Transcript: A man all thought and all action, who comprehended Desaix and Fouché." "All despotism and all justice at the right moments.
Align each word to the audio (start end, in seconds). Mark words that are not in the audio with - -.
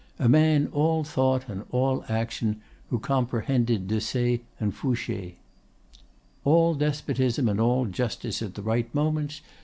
A 0.17 0.27
man 0.27 0.65
all 0.71 1.03
thought 1.03 1.47
and 1.47 1.63
all 1.69 2.03
action, 2.09 2.59
who 2.89 2.97
comprehended 2.97 3.87
Desaix 3.87 4.41
and 4.59 4.73
Fouché." 4.73 5.35
"All 6.43 6.73
despotism 6.73 7.47
and 7.47 7.59
all 7.61 7.85
justice 7.85 8.41
at 8.41 8.55
the 8.55 8.63
right 8.63 8.91
moments. 8.95 9.41